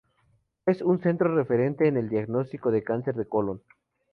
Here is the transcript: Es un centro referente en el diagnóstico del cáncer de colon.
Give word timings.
Es 0.65 0.81
un 0.81 0.99
centro 0.99 1.35
referente 1.35 1.87
en 1.87 1.95
el 1.95 2.09
diagnóstico 2.09 2.71
del 2.71 2.83
cáncer 2.83 3.13
de 3.13 3.27
colon. 3.27 3.61